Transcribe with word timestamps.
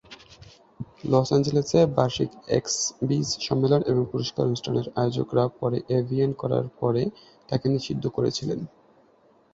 Loss 1.03 1.27
অ্যাঞ্জেলেসে 1.29 1.79
বার্ষিক 1.97 2.29
এক্স-বিজ 2.57 3.27
সম্মেলন 3.47 3.81
এবং 3.83 4.03
পুরস্কার 4.11 4.47
অনুষ্ঠানের 4.47 4.87
আয়োজকরা 4.95 5.43
পরে 5.59 5.77
এভিএন 5.97 6.31
করার 6.33 6.65
পরে 6.79 7.03
তাকে 7.49 7.65
নিষিদ্ধ 7.69 8.03
করেছিলেন। 8.07 8.59